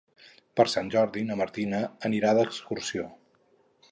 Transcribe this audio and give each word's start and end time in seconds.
Per 0.59 0.63
Sant 0.73 0.87
Jordi 0.95 1.25
na 1.27 1.35
Martina 1.41 1.83
anirà 2.11 2.33
d'excursió. 2.39 3.07